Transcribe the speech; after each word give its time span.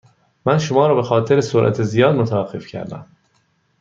من 0.45 0.57
شما 0.59 0.87
را 0.87 0.95
به 0.95 1.03
خاطر 1.03 1.41
سرعت 1.41 1.83
زیاد 1.83 2.15
متوقف 2.15 2.67
کردم. 2.67 3.05